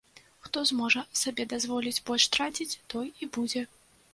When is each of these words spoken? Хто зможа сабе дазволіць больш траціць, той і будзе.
Хто 0.45 0.61
зможа 0.69 1.03
сабе 1.21 1.45
дазволіць 1.53 2.03
больш 2.07 2.27
траціць, 2.37 2.79
той 2.95 3.07
і 3.25 3.31
будзе. 3.37 3.61